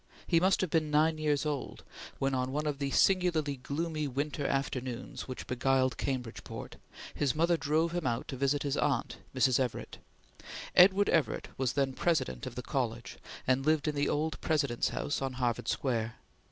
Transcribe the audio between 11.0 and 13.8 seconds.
Everett was then President of the college and